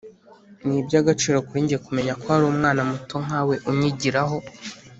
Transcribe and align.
ni 0.65 0.75
iby’agaciro 0.81 1.37
kuri 1.47 1.59
nge 1.65 1.77
kumenya 1.85 2.13
ko 2.19 2.25
hari 2.33 2.45
umwana 2.51 2.81
muto 2.91 3.15
nkawe 3.25 3.55
unyigiraho 3.69 4.37